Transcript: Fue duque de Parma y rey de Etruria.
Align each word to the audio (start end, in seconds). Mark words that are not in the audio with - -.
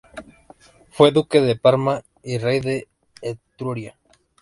Fue 0.89 1.11
duque 1.11 1.41
de 1.41 1.55
Parma 1.55 2.01
y 2.23 2.39
rey 2.39 2.59
de 2.59 2.87
Etruria. 3.21 3.99